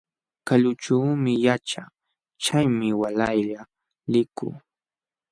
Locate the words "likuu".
4.11-4.53